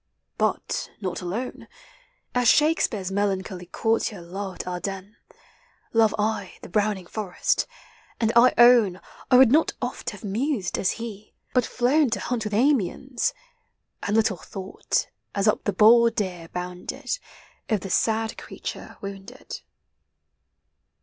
[0.39, 1.67] But not alone,
[2.33, 5.15] As Shakespeare's melancholy courtier loved Ardennes,
[5.93, 7.67] Love I the browning forest;
[8.19, 12.45] and I own I would not oft have mused, as he, but flown To hunt
[12.45, 13.35] with Amiens—
[14.01, 17.19] And little thought, as up the bold deer bounded,
[17.69, 19.61] Of the sad creature wounded.